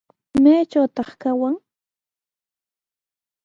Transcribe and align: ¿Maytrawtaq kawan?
¿Maytrawtaq 0.43 1.09
kawan? 1.21 1.55